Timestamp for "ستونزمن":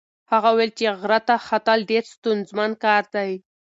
2.13-2.71